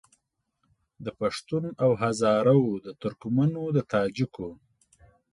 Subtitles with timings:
[1.05, 4.49] د پښتون او هزاره وو د ترکمنو د تاجکو